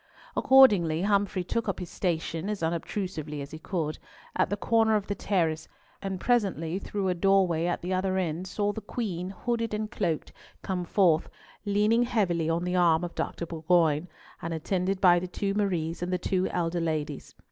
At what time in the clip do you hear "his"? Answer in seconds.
1.79-1.91